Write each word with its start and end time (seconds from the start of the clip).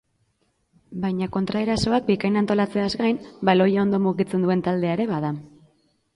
Baina 1.03 1.27
kontraerasoak 1.35 2.07
bikain 2.07 2.39
antolatzeaz 2.41 2.89
gain, 3.03 3.21
baloia 3.51 3.83
ondo 3.85 4.01
mugitzen 4.09 4.49
duen 4.49 4.67
taldea 4.71 4.99
ere 4.99 5.09
bada. 5.15 5.33